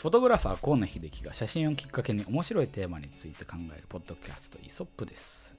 [0.00, 5.52] フォトグラファー河野秀樹が写真をきっかけに面白いテーマについて考えるポッドキャストイソップです。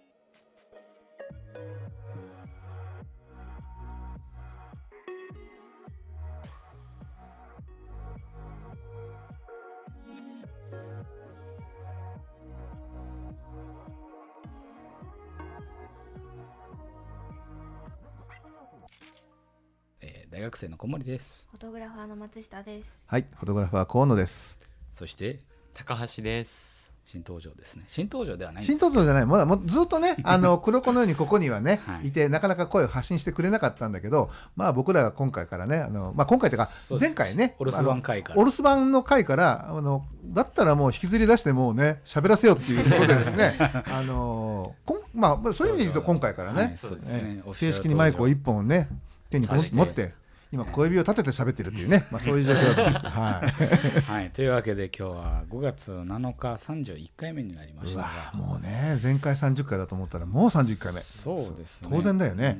[20.41, 22.99] 大学生の小森ですフォトグラファーの松下です。
[23.05, 24.57] はい、フォトグラファー河野です。
[24.95, 25.37] そして
[25.75, 26.91] 高橋です。
[27.05, 34.31] 新登場ですね新登場ではないん新登場じゃない、まだもうずっとね、 あの黒子のようにここにはね、はいい、て、なかなか声を発信してくれなかったんだけど。
[34.55, 36.69] まあ、僕らが今回からね、あの、まあ、今回というか
[36.99, 37.55] 前回ね。
[37.59, 43.57] お留守番会からお留守番の会から、あの、だったらもう引きずり出して、もうね、喋らせよっていうことでですね。
[43.93, 46.63] あの、こん、まあ、そういう意味で言うと、今回からね。
[46.63, 48.89] はいそうですね正式にマイクを一本ね、
[49.29, 50.20] 手に持って。
[50.51, 54.01] 今小指を立てて喋ってるっていうね、まあ、そういう状況だったはい。
[54.01, 60.99] はい、というわけで今日は5月7日31回目になりましうたわがもうね前回30回だと思ったらもう31回目。
[60.99, 61.87] そうですね。
[61.89, 62.57] 当然だよね。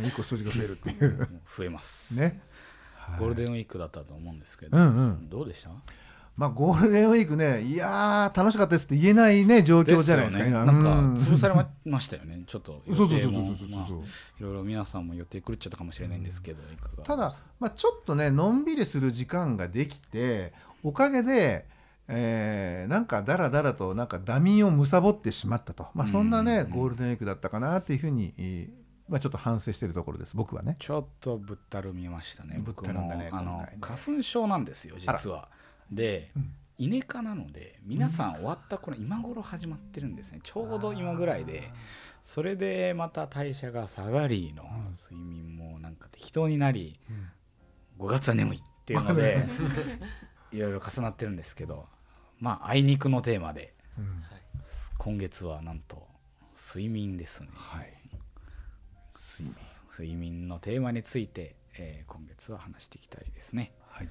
[0.00, 1.28] 1個数字が増えるっていう。
[1.56, 2.40] 増えます、ね。
[3.18, 5.28] ゴールデンウィークだったと思うんですけど、うんうん。
[5.28, 5.70] どうでした？
[6.36, 10.50] まあゴールデンウィークねいやー楽しかったですって言えないね状況じゃないですかね。
[10.50, 11.14] なんかうん。
[11.14, 12.42] 潰されましたよね。
[12.46, 13.90] ちょっと予そうそうそうそうそうまあい
[14.40, 17.04] ろいろ皆さんも予定狂っちゃったかもしれないんですけど、いかが。
[17.04, 20.52] ただ、まあ、ちょっとねのんびりする時間ができて
[20.82, 21.66] おかげで、
[22.08, 30.34] えーなんかだらだらとなんかダミーを貪ってしまったと、まあ、そんなね、うんゴールデンウィークだったかなっていうふうに、えーまあ、ちょっと反省しているところです。
[30.36, 30.76] 僕はね。
[30.78, 32.56] ちょっとぶったるみましたね。
[32.56, 35.48] ぶっ僕たるんだねもあの花粉症なんですよ実は
[35.90, 36.54] で、うん。
[36.78, 40.40] イネ科なので皆さん終わった頃今頃始まってるんですね。
[40.42, 41.70] ちょうど今ぐらいで
[42.22, 46.98] それでまた代謝が下がりの睡眠もなんか適当になり、
[47.98, 49.46] 5月は眠いっていうので
[50.50, 50.58] い。
[50.58, 51.86] ろいろ重なってるんですけど
[52.40, 54.22] まああいにくのテーマでうん。
[54.98, 56.08] 今月はなんと
[56.56, 57.92] 睡眠ですね、はい。
[59.98, 60.48] 睡眠。
[60.48, 63.72] のテーマについて、えー今月は話していきたいですね。
[63.88, 64.08] はい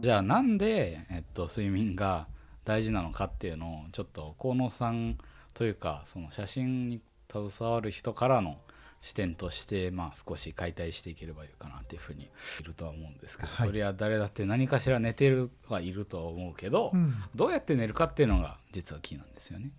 [0.00, 2.28] じゃあなんで、えっと、睡眠が
[2.64, 5.18] 大事なのかっていうのをちょっと河野さん
[5.54, 7.00] というかその写真に
[7.30, 8.58] 携わる人からの
[9.00, 12.28] 視点として、まあ、少し解体していければいいかなっていうふうに
[12.60, 13.68] いるとは思うんですけど、はい。
[13.68, 17.14] そりゃ誰だって何かしら寝てるはいるとは思うけど、うん。
[17.34, 19.66] どうやって寝るかっていうのが実はキーなんですよね。
[19.66, 19.72] ね。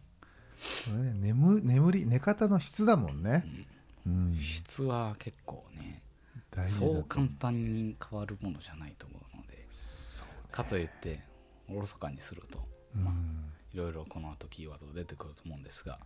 [1.16, 3.46] 眠眠り寝方の質だもんね、
[4.06, 5.69] うん、質は結構ね
[6.52, 9.66] 大事だそう簡単に変わるものじゃないと思うので
[10.52, 11.20] かといって
[11.70, 12.60] おろそかにすると
[12.96, 13.52] うん。
[13.72, 16.00] いろいろこの後キーワード出てくると思うんですが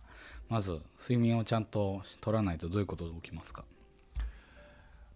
[0.50, 3.64] まず睡眠をちゃんと取らないとどういうことが起きますか？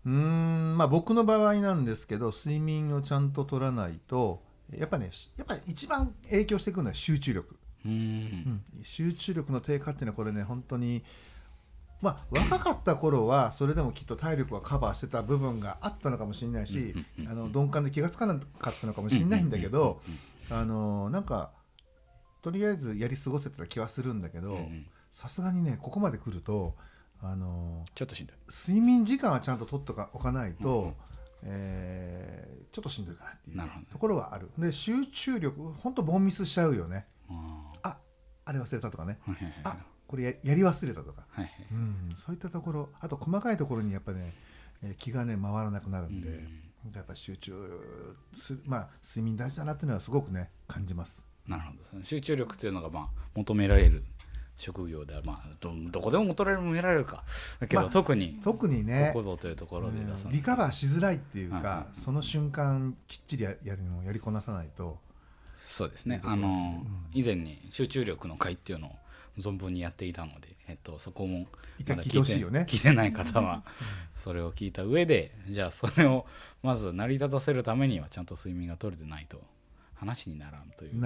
[0.07, 4.41] うーんまあ僕の場合なんですけど睡眠をちゃんと取らないと
[4.75, 8.65] やっぱねやっぱり一番影響してくるのは集中力、うーうんん。
[8.83, 11.05] 集中力の低下っていうのはこれね本当に
[12.01, 16.95] まあ若かった頃はそれでもきっと体力はカバーしてた部分があったのかもしれないし
[17.29, 20.01] あの鈍感で気が付かなかったのかもしれないんだけど
[20.51, 21.51] あのなんか
[22.43, 24.59] とりあえずやり過ごせてた気はするんだけど
[25.11, 26.77] さすがにねここまで来ると
[27.21, 28.37] あのちょっとしんどい。
[28.49, 30.95] 睡眠時間はちゃんと取っておかないと、うんうん。
[31.43, 34.51] えーちょっとしんどいかなっていうところはある。
[34.59, 37.07] で集中力ほんとボンミスしちゃうよね。
[37.29, 37.97] ああ
[38.45, 39.19] あれ忘れたとかね。
[39.65, 39.77] あ
[40.09, 41.53] これややり忘れたとか、はいはい。
[41.71, 42.89] うん、そういったところ。
[42.99, 44.33] あと細かいところにやっぱね、
[44.83, 46.93] えー気がね回らなくなるんで、うん。
[46.95, 47.53] やっぱ集中
[48.35, 51.27] すまあ睡眠大事だなっていうのはすごくね感じます。
[51.47, 54.03] なるほど集中力というのがまあ求められる
[54.57, 55.27] 職業である。
[55.27, 57.25] まあどどこでも求められるか。
[57.61, 60.33] だけど、まあ特に特にねここぞというところでうん。
[60.33, 61.99] リカバーしづらいっていうか、はいはい。
[61.99, 64.99] その瞬間きっちりややるのをやりこなさないと。
[65.59, 66.23] そうですね。
[66.25, 66.83] あの、
[67.13, 68.91] 以前に集中力の会っていうのを
[69.39, 71.47] 存分にやっていたので、えっと、そこも
[71.89, 72.67] まだ聞いていよね。
[72.69, 73.63] 聞いてない方は
[74.17, 76.27] それを聞いた上でじゃあそれを
[76.63, 79.41] まず成り立たせるためにはちゃんと睡眠が取れてないと
[79.95, 81.03] 話にならんという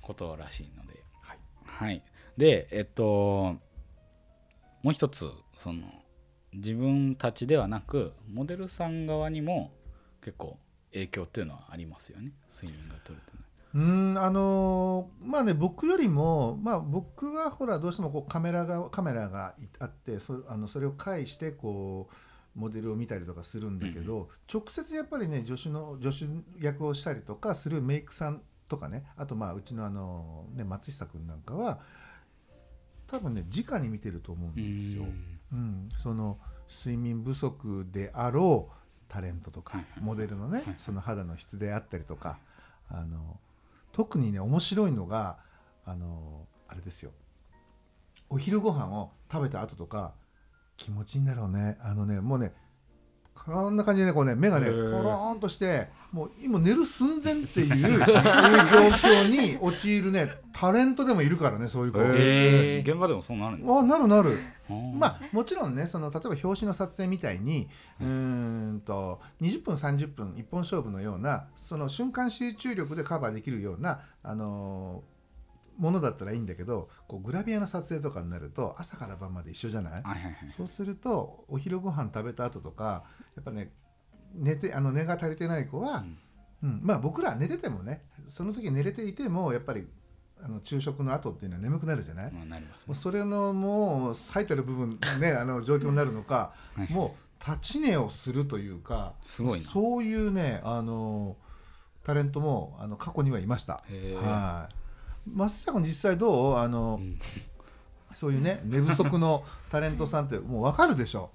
[0.00, 1.38] ことらしいので、はい。
[1.64, 2.02] はい、
[2.36, 3.56] でえっと
[4.82, 5.82] もう一つその
[6.52, 9.72] 自分たちではなくモデルさん側にも
[10.22, 10.58] 結構
[10.92, 12.32] 影響っていうのはありますよね。
[12.52, 13.43] 睡眠が取れてない。
[13.74, 31.80] うーんあのーまあね僕よりもまあ僕はほらどうしてもこうカメラがカメラがあってそあのそれを介してこうモデルを見たりとかするんだけど、直接やっぱりね助手の助手役をしたりとかするメイクさんとかねあとまあうちのあの、ね、松下君なんかは
[33.08, 35.04] 多分ね直に見てると思うんですよ。
[35.52, 36.38] うん、その
[36.70, 38.74] 睡眠不足であろう
[39.08, 42.38] タレントとか、はいはいモデルのね、はいその肌の質であったりとか
[42.88, 43.38] あの
[43.94, 45.38] 特にね面白いのが
[45.86, 47.12] あのあれですよ。
[48.28, 50.14] お昼ご飯を食べた後とか
[50.76, 51.78] 気持ちいいんだろうね。
[51.80, 52.52] あのねもうね
[53.34, 54.96] こんな感じでねこうね目がねへー。
[54.96, 64.38] ポローンとしてもう今寝る寸前っていう いう状況に陥るねタレントでもいるからねそういう子、現場でもそうなるあなるなる。
[64.68, 67.68] ままあもちろんねその例えば表紙の撮影みたいに
[68.00, 68.06] うー
[68.76, 75.13] んと20分30分一本勝負のようなその瞬間集中力でカバーできるような、あのー
[75.78, 79.92] ものだったらいいんだけどこうグラビアの撮影とかになると朝から晩まで一緒じゃない？
[79.94, 80.34] はいはいはい。
[80.56, 83.04] そうするとお昼ご飯食べた後とか
[83.36, 83.72] やっぱね
[84.34, 86.04] 寝てあの寝が足りてない子は、
[86.62, 86.80] うん。
[86.82, 89.86] まあ僕ら寝ててもねその時寝れていてもやっぱり
[90.42, 92.94] あの昼食の後っていうのは眠くなるじゃない、まあなりますね。
[92.94, 99.66] それのもう最たる部分ね あの状況になるのかはいもう立ち寝をするというかすごいな。
[99.68, 101.36] そういうねあの
[102.02, 103.82] タレントもあの過去にはいました。
[104.22, 104.74] はい
[105.26, 106.56] 松下君実際どう？
[106.56, 107.18] あの、うん。
[108.14, 111.30] そういうね寝不足のタレントさんってもう分かるでしょ？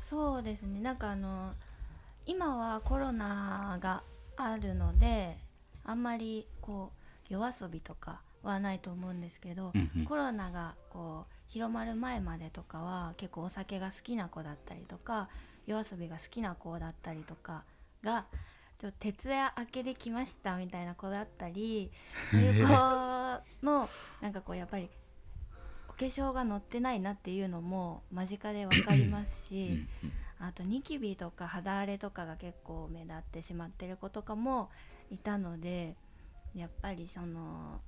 [0.00, 0.80] そうですね。
[0.80, 1.52] なんかあの
[2.24, 4.02] 今はコロナが
[4.36, 5.36] あるので
[5.84, 10.04] あんまりこう夜遊びとかはないと思うんですけど、うんうん。
[10.04, 15.28] コロナがこう広まる前までとかは結構お酒が好きな子だったりとか
[15.66, 17.64] 夜遊びが好きな子だったりとか
[18.02, 18.24] が
[18.84, 21.90] ちょっと徹夜明けで来ましたみたいな子だったり
[22.30, 22.70] そういう子
[23.62, 23.88] の
[24.20, 24.90] なんかこうやっぱり
[25.88, 29.86] お化粧が乗ってないなっていうのも間近で分かりますし。
[30.40, 34.68] あとニキビとか肌荒れとかが結構目立ってしまってる子とかも
[35.08, 35.96] いたので
[36.54, 37.80] やっぱりその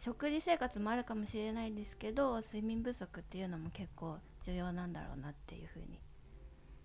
[0.00, 6.00] 食事生活もあるかもしれないですけど睡眠不足っていうのも結構重要なんだろうなっていうふうに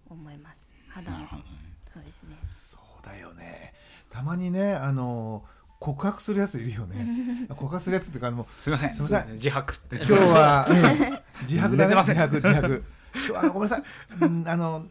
[0.07, 1.49] 思います肌のなるほどね。
[1.93, 2.37] そうですね。
[2.49, 3.73] そうだよね。
[4.09, 5.43] たまにねあの
[5.79, 7.47] 告白するやついるよね。
[7.49, 8.93] 告白するやつっていうかあのすいません。
[8.93, 9.31] すいません。
[9.33, 9.95] 自白って。
[9.97, 11.19] 今日は、 うん。
[11.43, 11.83] 自白だね。
[11.85, 12.15] 寝てません。
[12.15, 12.83] 自白自白。
[13.13, 13.83] 今日はあのごめんなさい、
[14.21, 14.85] うん、あの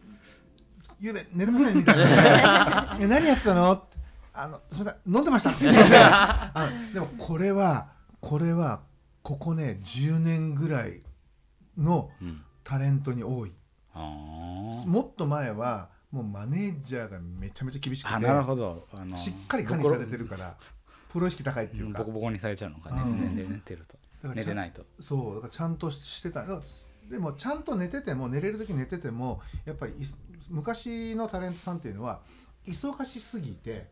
[0.99, 2.99] ゆうべ寝てませんみたいな。
[3.01, 3.73] え何やってたの？
[3.73, 3.99] って
[4.35, 5.15] あのすみません。
[5.15, 5.53] 飲んでました。
[6.93, 7.89] でもこれは
[8.21, 8.81] これは
[9.23, 11.03] ここね10年ぐらい
[11.77, 12.43] のうん。
[12.67, 13.53] タレントに多い
[13.97, 18.87] もっと前はもうマネージャーがめちゃめちゃ厳しくてあなるほど。
[18.95, 20.55] あのしっかり管理されてるから
[21.13, 22.01] プロ意識高いっていうか。
[22.01, 23.03] ボコボコにされちゃうのかね。
[23.03, 23.37] うん。
[23.37, 23.87] 寝て寝てる
[24.23, 24.83] と寝てないと。
[25.01, 26.45] そうだからちゃんとしてた。
[27.11, 29.97] でもちゃんと寝てても寝れる時寝ててもやっぱりい
[30.49, 32.21] 昔のタレントさんっていうのは
[32.67, 33.89] 忙しすぎて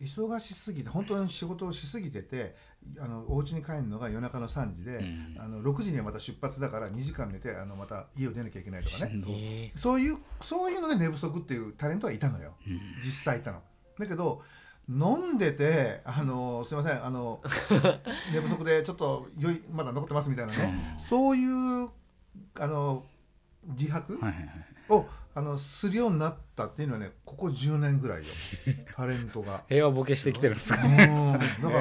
[0.00, 2.54] 忙しすぎて本当に仕事をしすぎてて
[3.00, 5.36] あのお家に帰るのが夜中の3時で、うん。
[5.38, 9.72] あの6時にはまた出発だから2時間寝てあのまた家を出なきゃいけないとかね。
[9.76, 12.54] そういうそういうので寝不足っていうタレントはいたのよ。
[12.66, 12.80] うん。
[13.04, 13.62] 実際いたの。
[13.98, 14.42] だけど
[14.88, 17.42] 飲んでてあのすいませんあの
[18.32, 21.00] 寝不足でちょっと酔いまだ残ってますみたいなね、うん。
[21.00, 21.88] そういう
[22.60, 23.04] あの
[23.64, 24.18] 自白？
[24.18, 28.26] はいはいはいをあのするようになったっていうのはねここ10年ぐらいよ。
[28.96, 29.64] タレントが。
[29.68, 30.82] 平和ボケしてきてるんですか？
[30.84, 30.96] うん。
[31.38, 31.80] だか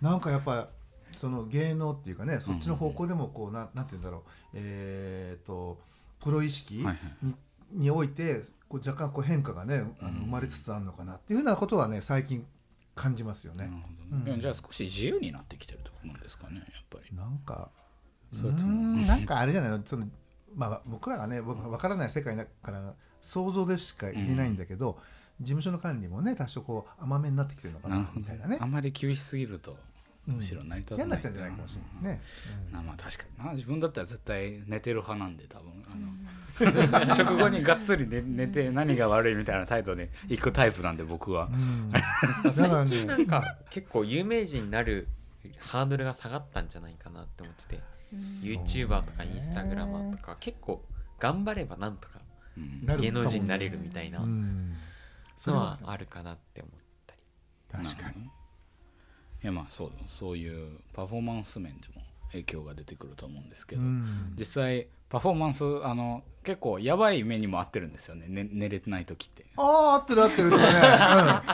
[0.00, 0.68] なんかやっぱ
[1.16, 4.30] その芸能っていうかねそっちの方向でもこうなんなんて言うんだろう。
[4.54, 5.80] えー、と
[6.20, 7.34] プロ意識に,、ーはいはい。
[7.72, 10.14] においてこう若干こう変化がねあのうん。
[10.20, 12.46] 生まれつつあるのかなっていうふうなことはね最近
[12.94, 13.64] 感じますよね。
[13.64, 14.40] なるほどうん。
[14.40, 17.14] じゃあ少し自由になってきてるとなんですかねやっぱり。
[17.14, 17.70] なんか
[18.32, 19.06] そうん。
[19.06, 19.82] なんかあれじゃないの？
[19.84, 20.08] その、
[20.56, 24.98] まあ、僕らがね僕分からない世界だから想像でしか言えないんだけど、
[25.40, 28.58] 事務所の管理もね多少こう甘めになってきてるのかなみたいなね。
[28.60, 29.76] あんまり厳しすぎると
[30.28, 30.34] うん。
[30.36, 32.22] むしろ成り立たない嫌になっちゃうんじゃないかもしれないね。
[32.72, 33.52] なまあ確かにな。
[33.52, 35.72] 自分だったら絶対寝てる派なんで多分。
[35.90, 36.06] あの
[37.14, 41.50] 食後にがっつり寝寝て何が悪いみたいな態度で行くタイプなんで僕は。
[41.52, 41.90] うん。
[41.90, 45.08] だからねなんか結構有名人になる
[45.58, 47.82] ハードルが下がったんじゃないかなって思ってて
[48.42, 50.82] YouTuber とかインスタグラマーとか結構
[51.18, 52.20] 頑張ればなんとか
[52.98, 54.74] 芸能人になれるみたいなうん
[55.36, 56.72] それのははあるかなって思っ
[57.06, 57.84] たり。
[57.84, 58.24] 確かに。
[58.24, 58.28] い
[59.42, 64.34] やまあそうそういうパフォーマンス面でも影響が出てくると思うんですけど、うん。
[64.38, 68.26] 実際パフォーマンスあの結構やばい目にも合ってるんですよね。
[68.28, 69.44] ね寝れてない時って。
[69.56, 70.50] ああ合ってる合ってる。
[70.50, 71.44] ね、うん、あ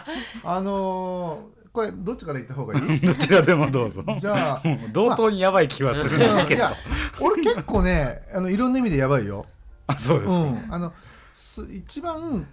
[0.63, 3.01] のーこれどっちから言った方がいい？
[3.05, 4.05] どちらでもどうぞ。
[4.19, 4.63] じゃあ
[4.93, 6.75] 同等にやばい気はするんですけど、いや
[7.21, 9.47] 俺結構ねあのいろんな意味でやばいよ。
[9.87, 10.93] あそうですか、うん、あの
[11.35, 12.47] す一番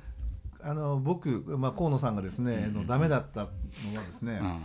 [0.61, 3.51] あの僕、まあ、河野さんがですね、あのダメだったのは
[4.05, 4.61] ですね、うん。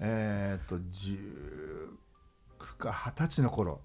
[0.00, 3.80] えーっと19か20歳の頃。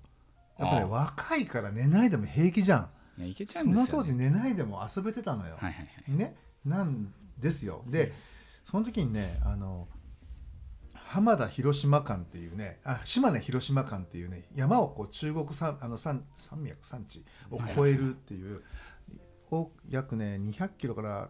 [0.60, 0.88] やっぱり、ああ。
[0.88, 3.24] 若いから寝ないでも平気じゃん。
[3.24, 6.18] いけちゃそのうんですよ、ね、当時寝ないでも遊べてたのよ、はいはいはい。
[6.18, 6.36] ね。
[6.66, 7.84] なんですよ。
[7.88, 8.14] で
[8.66, 9.88] その時にねあの
[11.16, 18.62] 浜田広島間っていうねあ島根広島間っていうね山をこう中国山あの山山脈山地を越えるっていう、
[19.50, 21.30] お約ね200キロから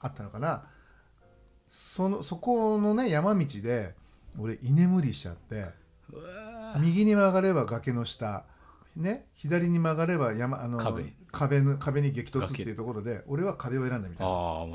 [0.00, 0.64] あったのかな。
[1.70, 3.94] そのそこのね山道で
[4.38, 5.66] 俺居眠りしちゃって
[6.78, 8.46] 右に曲がれば崖の下
[8.96, 14.32] ね左に曲がれば山あの壁壁の壁に激突っていうところで俺は壁を選んだみたいな。
[14.32, 14.66] あ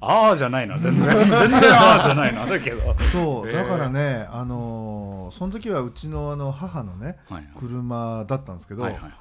[0.00, 1.04] あ あーじゃないな全然。
[1.16, 1.38] 全然
[1.72, 2.96] あーじゃないなだけど。
[3.12, 3.56] そうへー。
[3.56, 7.48] だからねあのーその時はうちのあの母のねはいはい。
[7.56, 9.12] 車だったんですけど、はいはいはい。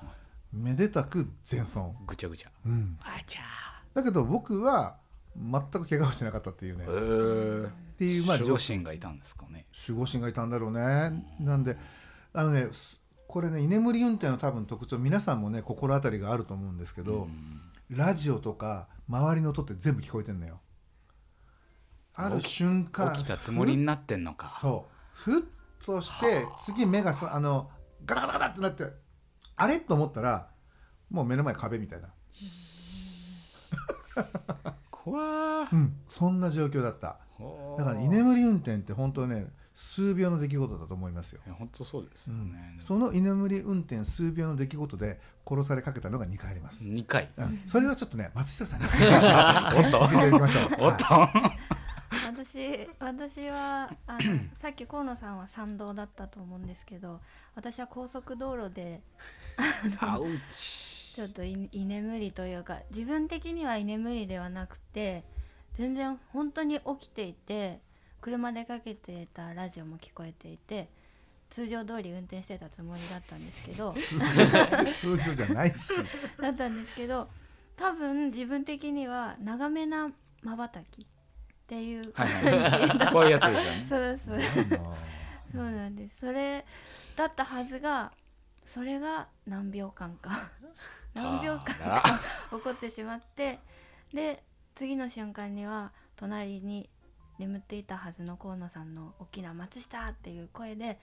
[0.53, 2.49] めでたく全損、ぐちゃぐちゃ。
[2.65, 3.41] うん、あちゃ
[3.93, 4.97] だけど僕は
[5.35, 7.63] 全く怪我をしてなかったっていうね、ー。
[7.63, 9.65] へっえていうまあ守護神がいたんですかね。
[9.87, 11.77] 守護神がいたんだろうね、なんで
[12.33, 13.01] あのねす
[13.33, 17.27] これね居眠り運転の多分特徴皆さんもね心当たりがあると思うんですけど、
[17.89, 20.59] ラジオとか周りの音って全部聞こえてんのよ。
[22.13, 24.59] ある瞬間起きたつもりになってんのか。
[24.61, 24.91] そう。
[25.13, 25.41] ふっ
[25.83, 27.71] として次目がさあの
[28.05, 28.83] ガラガラガラってなって
[29.55, 30.49] あれと思ったら
[31.09, 32.09] もう目の前壁みたいな、
[34.91, 35.73] 怖ー。
[35.73, 37.17] うん、そんな状況だった。
[37.79, 42.39] だから居眠り運転って本当ね数秒の出来事だと思いますよ、いや本当そうですうん。
[42.39, 47.29] よね、その居眠り運転数秒の出来事で殺されかけたのが2回あります、2回。
[47.37, 47.61] うん。
[47.67, 48.85] それはちょっとね松下さんに。
[48.87, 49.99] おっ解と。
[49.99, 51.05] 説していただきましょうおっと。
[52.27, 54.19] 私私はあの
[54.57, 57.19] さっき河野さんは賛同だったと思うんですけど
[57.55, 59.01] 私は高速道路で
[61.15, 65.23] ちょっと居居眠りというか自分的には居眠りではなくて
[65.73, 67.81] 全然本当に起きていて
[68.23, 70.87] 車でかけてたラジオも聞こえていて
[71.49, 73.93] 通常通り運転してたつもりだったんですけど
[74.95, 75.91] 通常じゃないし。
[76.41, 77.29] だったんですけど
[77.75, 80.09] 多分自分的には長めな
[80.41, 81.05] まばたきっ
[81.67, 82.43] ていうは感い。
[82.43, 83.85] じだはいこういうやつですよね。
[83.89, 84.69] そうですなん。
[84.69, 86.19] だそうなんです。
[86.21, 86.65] それ
[87.17, 88.13] だったはずが
[88.65, 90.49] それが何秒間か
[91.13, 92.19] 何秒間あか
[92.57, 93.59] 起こってしまって
[94.13, 94.41] で
[94.75, 96.89] 次の瞬間には隣に
[97.39, 100.99] 眠っていたはずの河野さんの大きな「松下!」っていう声で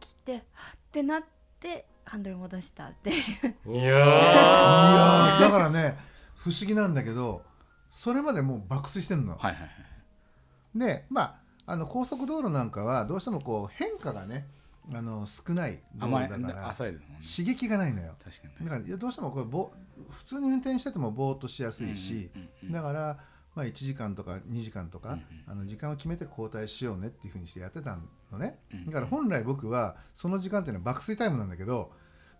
[0.00, 0.42] 起きてはっ
[0.88, 1.22] ってなっ
[1.60, 3.12] てハンドル戻したってい
[3.66, 3.72] う。
[3.72, 5.96] いやいやーだからね
[6.36, 7.42] 不思議なんだけど
[7.90, 9.70] それまでもう爆睡してんの、はいはいはい
[10.74, 11.22] でま
[11.66, 14.46] ああの高速道路なんかはどうしてもこう変化がね
[14.94, 17.18] あの少ない道路だから浅いですもんね。
[17.36, 18.14] 刺激がないのよ。
[18.24, 18.56] 確かにね。
[18.60, 19.70] だからいやどうしてもこれぼ
[20.10, 22.72] 普通に運転しててもぼーっとしやすいし、うんうんうん。
[22.72, 23.18] だから、
[23.54, 27.98] まあ、1時間とか2時間とか、あの時間を決めて交代しようねっていうふうにしてやってた
[28.30, 31.90] のね、うんだから本来僕はその時間っていうのは爆睡タイムなんだけど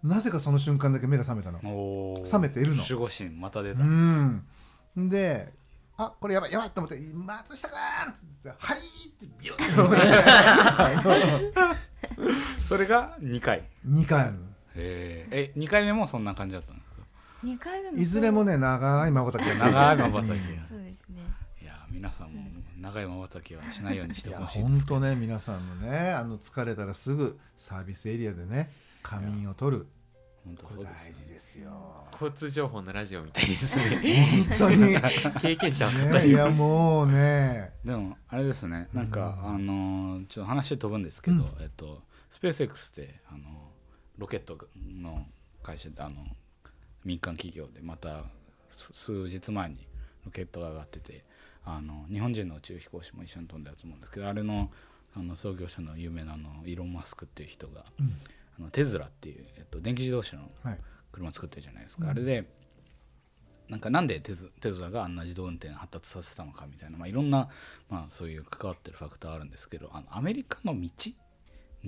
[0.03, 1.59] なぜかその瞬間だけ目が覚めたの。
[1.65, 2.33] おー。
[2.33, 2.83] 冷めているの。
[2.83, 4.45] 守護神また出うた、ん。
[4.97, 5.53] で
[5.97, 7.77] あこれやばいやばいと思って「松下君!」
[8.12, 8.79] っつって「はい!」
[9.11, 9.59] ってビュー
[11.03, 11.75] ッ
[12.62, 13.65] それが2回。
[13.85, 14.35] 2回ある
[14.77, 16.73] へええ2回目もそんな感じだった
[17.45, 20.37] 2回目もいずれもね長いまばたきが長いまばたきが
[20.68, 21.23] そうですね。
[21.62, 22.42] いや皆さんも
[22.80, 28.71] 長いまばたきはしないようにしてほしいです本当ね皆さんのねあの疲れたらすぐサービスエリアでね
[29.02, 29.87] 仮眠を取る。
[30.45, 31.71] 本当そうです事ですよ。
[32.12, 34.47] 交通情報のラジオみたいですね。
[34.49, 34.92] 本当に。
[34.92, 35.02] ね
[35.42, 37.73] 経験者のいやもうね。
[37.85, 41.52] でもあれですねなんか、あのーちょっと話飛ぶんですけど、うん。
[41.61, 43.73] えっとスペース X ってあの
[44.16, 45.26] ロケットの
[45.62, 46.25] 会社であの
[47.09, 48.25] 民間企業でまた
[48.77, 49.77] す数日前に
[50.27, 51.25] ロケットが上がってて
[51.65, 54.71] あの日本人の宇宙飛行士も一緒に飛んだと思うんですけどあれの
[55.17, 58.12] あの創業者の有名なあのイーロン・マスクっていう人が、うん。
[58.59, 60.79] あのテズラっていう、えっと、電気自動車のはい。
[61.11, 62.45] 車作ってるじゃないですか、うんあれで
[63.69, 67.50] なんかなんでテズテズラがあんな自動運転発達させたのかみたいな、まあ、いろんな、
[67.91, 70.88] まあ、そういう関わってるファクターあるんですけどあのアメリカの道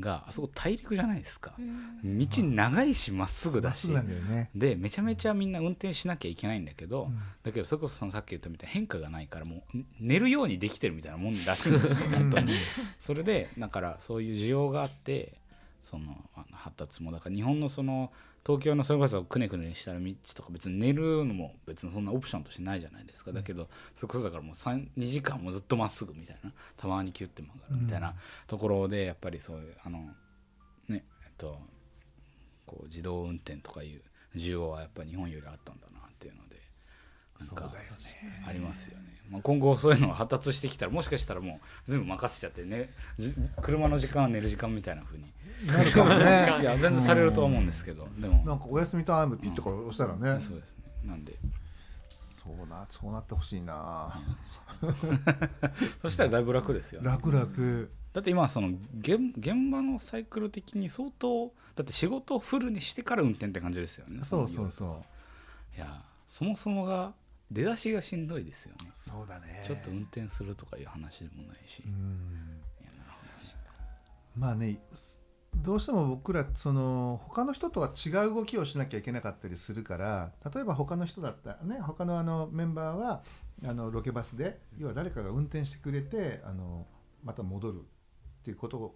[0.01, 1.55] があそこ大陸じゃないですか。
[1.59, 2.19] うん。
[2.19, 3.89] 道長いしまっすぐだし。
[3.89, 4.51] ね。
[4.55, 7.19] でめちゃめちゃみんな運転しなきゃいけないんだけど、うん。
[7.43, 12.53] だけどそれこそそのさっき言ったみたいに変化がないからもうん寝るようにできてるみたいなもんらしいんですよ本当に。
[12.99, 15.41] それでだからそういう需要があって
[15.83, 18.13] そのあの発達もだから日本のその
[18.47, 23.33] 東京のそれこそくねくねしたら道とか別に寝るのも別にそんなオプションとしてないじゃないですか。
[23.33, 28.15] だけどそれこそだからもう2時間もずっとまっすぐみたいなたまにキュッて曲がるみたいな
[28.47, 29.99] ところでやっぱりそういうあの
[30.89, 31.59] ねえっと
[32.67, 34.03] こう自動運転とかいう
[34.37, 36.49] 需要はやっぱり日本よりあったんだなっていうの
[37.45, 38.45] でなんかそうだよね。
[38.47, 42.91] ありますよね、まあ、今後そういうのが発達してきたらもしかしたらもう全部任せちゃってね。
[43.19, 45.25] じ車の時間は寝る時間みたいな風に
[45.67, 46.59] なるかもね。
[46.61, 48.09] いや全然されるとは思うんですけど。
[48.19, 48.45] でも。
[48.45, 50.41] なんかお休みタイムピッとか押したらね。
[50.41, 51.39] そうですねなんで。
[52.43, 54.19] そうなそうなってほしいな。
[56.01, 57.09] そしたらだいぶ楽ですよね。
[57.09, 57.91] 楽楽。
[58.13, 64.23] だって今その現現場のサイクル的に相当だって仕事をフルにしてから運転って感じですよね。
[64.23, 64.71] そうそうう。
[64.71, 67.13] そういやそもそもが
[67.51, 68.93] 出だしがしんどいですよね。
[68.95, 69.63] そうだね。
[69.67, 71.83] ちょっと運転するとかいう話でもないし、
[74.37, 74.81] まあね
[75.57, 83.23] どうしても僕らその他の人とは違う動きをしなきゃいけなかったりするから例えば他の人だったらね他のあのメンバーは
[83.65, 86.87] あのロケバスで要は誰かが運転してくれてあの
[87.23, 87.83] また戻るっ
[88.43, 88.95] ていうことを、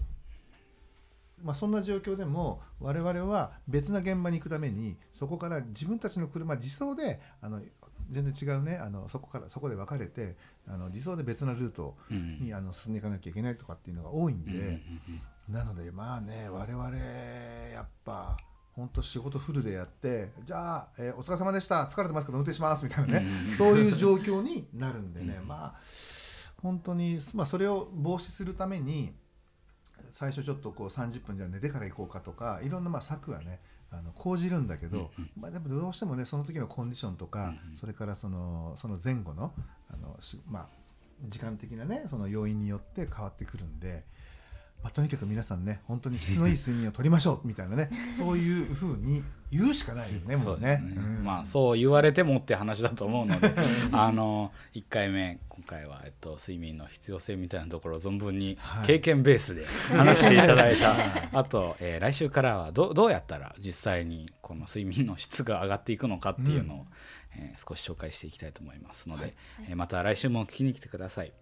[1.43, 7.61] まあ、そんな状況でも我々は別な現場に行くためにそこから自分たちの車自走であの
[8.11, 14.81] 全然違うねあのそこからそこで分かれてあの自走で別なルートにあの進んでいかなきゃいけないとかっていうのが多いんで。
[15.49, 18.35] なのでまあね我々やっぱ
[18.73, 25.81] 本当仕事フルでやってじゃあ、えーお疲れ様でした疲れてますけど運転しますみたいなね、うんそういう状況になるんでね、うんまあ
[26.63, 29.13] 本当に、まあ、それを防止するために
[30.13, 33.61] 最初ちょっとこう30分じゃあ寝てから行こうかとかいろんなまあ策はね
[33.99, 39.53] あの講じるんだけど、まあ、でもどうしてもねその時のコンディションとか、うんそれからそのその前後の
[39.91, 40.67] あのし、まあ、
[41.25, 44.05] 時間的なねその要因によって変わってくるんで。
[44.85, 50.77] まあ、とにかく皆さんね本当に質のいい睡眠をとりましょうみたいなね そういうふうに言うしかないよねもそううね。
[50.77, 50.93] ね。
[50.95, 51.25] うん。
[51.25, 53.55] まあそう言われてもって話だと思うので
[53.93, 58.87] あの1回目今回は、えっと、睡眠の必要性みたいなところを存分にはい。
[58.87, 59.65] 経験ベースで
[59.97, 60.95] 話していただいた、
[61.33, 66.87] あと、えー来週からはどどうやったら実際にこの睡眠の質が上がっていくのかっていうのを、
[67.37, 69.35] えー少し紹介していきたいと思いますので、
[69.69, 71.33] えーまた来週も聞きに来てください。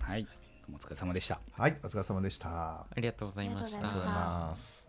[0.00, 0.26] はい、
[0.74, 1.40] お疲れ様でした。
[1.52, 2.48] はいお疲れ様でした。
[2.48, 3.78] あありがとうございました。
[3.78, 4.88] ありがとうございます